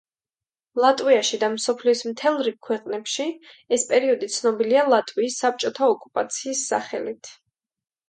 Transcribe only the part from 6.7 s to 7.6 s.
სახელით.